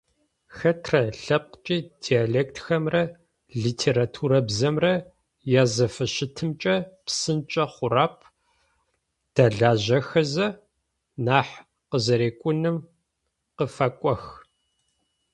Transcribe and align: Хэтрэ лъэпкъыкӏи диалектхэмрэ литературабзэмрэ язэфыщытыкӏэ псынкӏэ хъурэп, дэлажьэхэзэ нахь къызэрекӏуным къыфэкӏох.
Хэтрэ 0.57 1.01
лъэпкъыкӏи 1.23 1.77
диалектхэмрэ 2.01 3.03
литературабзэмрэ 3.61 4.93
язэфыщытыкӏэ 5.61 6.75
псынкӏэ 7.05 7.65
хъурэп, 7.73 8.15
дэлажьэхэзэ 9.33 10.47
нахь 11.25 11.55
къызэрекӏуным 11.89 12.77
къыфэкӏох. 13.57 14.23